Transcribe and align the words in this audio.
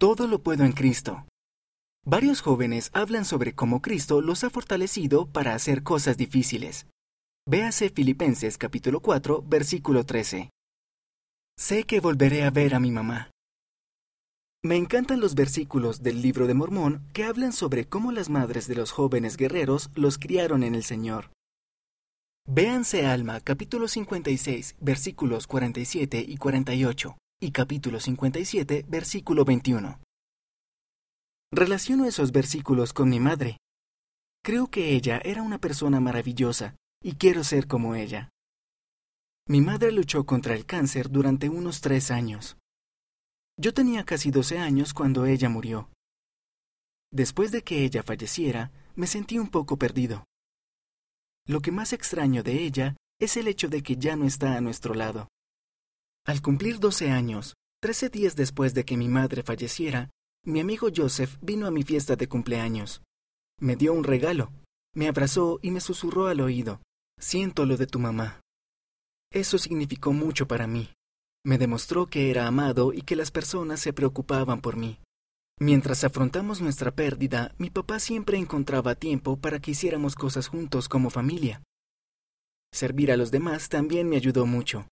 Todo 0.00 0.28
lo 0.28 0.44
puedo 0.44 0.64
en 0.64 0.70
Cristo. 0.70 1.26
Varios 2.06 2.40
jóvenes 2.40 2.90
hablan 2.94 3.24
sobre 3.24 3.56
cómo 3.56 3.82
Cristo 3.82 4.20
los 4.20 4.44
ha 4.44 4.50
fortalecido 4.50 5.26
para 5.26 5.56
hacer 5.56 5.82
cosas 5.82 6.16
difíciles. 6.16 6.86
Véase 7.48 7.90
Filipenses 7.90 8.58
capítulo 8.58 9.00
4, 9.00 9.42
versículo 9.44 10.06
13. 10.06 10.50
Sé 11.56 11.82
que 11.82 11.98
volveré 11.98 12.44
a 12.44 12.50
ver 12.50 12.76
a 12.76 12.78
mi 12.78 12.92
mamá. 12.92 13.32
Me 14.62 14.76
encantan 14.76 15.18
los 15.18 15.34
versículos 15.34 16.00
del 16.00 16.22
libro 16.22 16.46
de 16.46 16.54
Mormón 16.54 17.02
que 17.12 17.24
hablan 17.24 17.52
sobre 17.52 17.88
cómo 17.88 18.12
las 18.12 18.28
madres 18.28 18.68
de 18.68 18.76
los 18.76 18.92
jóvenes 18.92 19.36
guerreros 19.36 19.90
los 19.96 20.16
criaron 20.16 20.62
en 20.62 20.76
el 20.76 20.84
Señor. 20.84 21.32
Véanse 22.46 23.04
Alma 23.04 23.40
capítulo 23.40 23.88
56 23.88 24.76
versículos 24.78 25.48
47 25.48 26.24
y 26.24 26.36
48 26.36 27.18
y 27.40 27.52
capítulo 27.52 28.00
57 28.00 28.84
versículo 28.88 29.44
21. 29.44 30.00
Relaciono 31.52 32.04
esos 32.04 32.32
versículos 32.32 32.92
con 32.92 33.08
mi 33.08 33.20
madre. 33.20 33.58
Creo 34.42 34.68
que 34.68 34.94
ella 34.94 35.20
era 35.24 35.42
una 35.42 35.58
persona 35.58 36.00
maravillosa 36.00 36.74
y 37.02 37.12
quiero 37.14 37.44
ser 37.44 37.68
como 37.68 37.94
ella. 37.94 38.30
Mi 39.46 39.60
madre 39.60 39.92
luchó 39.92 40.26
contra 40.26 40.54
el 40.54 40.66
cáncer 40.66 41.10
durante 41.10 41.48
unos 41.48 41.80
tres 41.80 42.10
años. 42.10 42.56
Yo 43.56 43.72
tenía 43.72 44.04
casi 44.04 44.30
12 44.30 44.58
años 44.58 44.92
cuando 44.92 45.24
ella 45.24 45.48
murió. 45.48 45.90
Después 47.12 47.52
de 47.52 47.62
que 47.62 47.84
ella 47.84 48.02
falleciera, 48.02 48.72
me 48.94 49.06
sentí 49.06 49.38
un 49.38 49.48
poco 49.48 49.78
perdido. 49.78 50.24
Lo 51.46 51.60
que 51.60 51.72
más 51.72 51.92
extraño 51.92 52.42
de 52.42 52.64
ella 52.64 52.96
es 53.20 53.36
el 53.36 53.48
hecho 53.48 53.68
de 53.68 53.82
que 53.82 53.96
ya 53.96 54.16
no 54.16 54.26
está 54.26 54.56
a 54.56 54.60
nuestro 54.60 54.94
lado. 54.94 55.28
Al 56.28 56.42
cumplir 56.42 56.78
12 56.78 57.10
años, 57.10 57.54
13 57.80 58.10
días 58.10 58.36
después 58.36 58.74
de 58.74 58.84
que 58.84 58.98
mi 58.98 59.08
madre 59.08 59.42
falleciera, 59.42 60.10
mi 60.44 60.60
amigo 60.60 60.88
Joseph 60.94 61.38
vino 61.40 61.66
a 61.66 61.70
mi 61.70 61.84
fiesta 61.84 62.16
de 62.16 62.28
cumpleaños. 62.28 63.00
Me 63.58 63.76
dio 63.76 63.94
un 63.94 64.04
regalo, 64.04 64.52
me 64.94 65.08
abrazó 65.08 65.58
y 65.62 65.70
me 65.70 65.80
susurró 65.80 66.26
al 66.26 66.42
oído, 66.42 66.82
siento 67.18 67.64
lo 67.64 67.78
de 67.78 67.86
tu 67.86 67.98
mamá. 67.98 68.42
Eso 69.32 69.56
significó 69.56 70.12
mucho 70.12 70.46
para 70.46 70.66
mí. 70.66 70.90
Me 71.46 71.56
demostró 71.56 72.08
que 72.08 72.30
era 72.30 72.46
amado 72.46 72.92
y 72.92 73.00
que 73.00 73.16
las 73.16 73.30
personas 73.30 73.80
se 73.80 73.94
preocupaban 73.94 74.60
por 74.60 74.76
mí. 74.76 74.98
Mientras 75.58 76.04
afrontamos 76.04 76.60
nuestra 76.60 76.90
pérdida, 76.90 77.54
mi 77.56 77.70
papá 77.70 78.00
siempre 78.00 78.36
encontraba 78.36 78.96
tiempo 78.96 79.38
para 79.38 79.60
que 79.60 79.70
hiciéramos 79.70 80.14
cosas 80.14 80.48
juntos 80.48 80.90
como 80.90 81.08
familia. 81.08 81.62
Servir 82.70 83.12
a 83.12 83.16
los 83.16 83.30
demás 83.30 83.70
también 83.70 84.10
me 84.10 84.16
ayudó 84.16 84.44
mucho. 84.44 84.88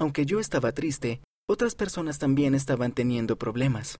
Aunque 0.00 0.24
yo 0.24 0.40
estaba 0.40 0.72
triste, 0.72 1.20
otras 1.46 1.74
personas 1.74 2.18
también 2.18 2.54
estaban 2.54 2.92
teniendo 2.92 3.36
problemas. 3.36 3.98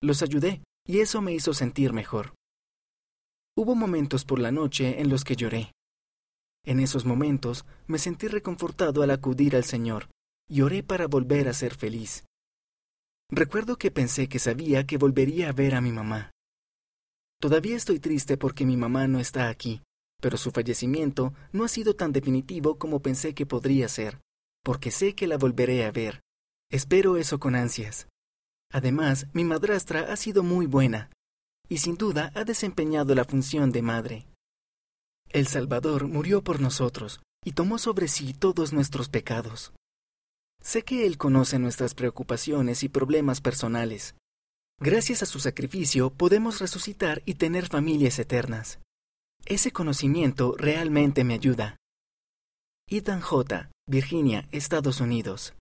Los 0.00 0.22
ayudé 0.22 0.62
y 0.86 1.00
eso 1.00 1.20
me 1.20 1.34
hizo 1.34 1.54
sentir 1.54 1.92
mejor. 1.92 2.34
Hubo 3.56 3.74
momentos 3.74 4.24
por 4.24 4.38
la 4.38 4.52
noche 4.52 5.00
en 5.00 5.08
los 5.08 5.24
que 5.24 5.34
lloré. 5.34 5.72
En 6.64 6.78
esos 6.78 7.04
momentos 7.04 7.66
me 7.88 7.98
sentí 7.98 8.28
reconfortado 8.28 9.02
al 9.02 9.10
acudir 9.10 9.56
al 9.56 9.64
Señor 9.64 10.08
y 10.48 10.60
oré 10.60 10.84
para 10.84 11.08
volver 11.08 11.48
a 11.48 11.52
ser 11.52 11.74
feliz. 11.74 12.24
Recuerdo 13.28 13.76
que 13.76 13.90
pensé 13.90 14.28
que 14.28 14.38
sabía 14.38 14.86
que 14.86 14.98
volvería 14.98 15.48
a 15.48 15.52
ver 15.52 15.74
a 15.74 15.80
mi 15.80 15.90
mamá. 15.90 16.30
Todavía 17.40 17.76
estoy 17.76 17.98
triste 17.98 18.36
porque 18.36 18.64
mi 18.64 18.76
mamá 18.76 19.08
no 19.08 19.18
está 19.18 19.48
aquí, 19.48 19.82
pero 20.20 20.36
su 20.36 20.52
fallecimiento 20.52 21.34
no 21.50 21.64
ha 21.64 21.68
sido 21.68 21.96
tan 21.96 22.12
definitivo 22.12 22.78
como 22.78 23.02
pensé 23.02 23.34
que 23.34 23.46
podría 23.46 23.88
ser, 23.88 24.20
porque 24.68 24.90
sé 24.90 25.14
que 25.14 25.26
la 25.26 25.38
volveré 25.38 25.86
a 25.86 25.90
ver. 25.90 26.20
Espero 26.70 27.16
eso 27.16 27.40
con 27.40 27.54
ansias. 27.54 28.06
Además, 28.70 29.26
mi 29.32 29.42
madrastra 29.42 30.12
ha 30.12 30.16
sido 30.16 30.42
muy 30.42 30.66
buena, 30.66 31.10
y 31.70 31.78
sin 31.78 31.94
duda 31.94 32.32
ha 32.34 32.44
desempeñado 32.44 33.14
la 33.14 33.24
función 33.24 33.72
de 33.72 33.80
madre. 33.80 34.26
El 35.30 35.46
Salvador 35.46 36.06
murió 36.06 36.44
por 36.44 36.60
nosotros, 36.60 37.22
y 37.42 37.52
tomó 37.52 37.78
sobre 37.78 38.08
sí 38.08 38.34
todos 38.34 38.74
nuestros 38.74 39.08
pecados. 39.08 39.72
Sé 40.62 40.82
que 40.82 41.06
Él 41.06 41.16
conoce 41.16 41.58
nuestras 41.58 41.94
preocupaciones 41.94 42.82
y 42.82 42.90
problemas 42.90 43.40
personales. 43.40 44.16
Gracias 44.78 45.22
a 45.22 45.26
su 45.26 45.40
sacrificio 45.40 46.10
podemos 46.10 46.60
resucitar 46.60 47.22
y 47.24 47.36
tener 47.36 47.68
familias 47.68 48.18
eternas. 48.18 48.80
Ese 49.46 49.72
conocimiento 49.72 50.56
realmente 50.58 51.24
me 51.24 51.32
ayuda. 51.32 51.78
Ethan 52.86 53.22
J., 53.22 53.70
Virginia, 53.88 54.46
Estados 54.52 55.00
Unidos. 55.00 55.54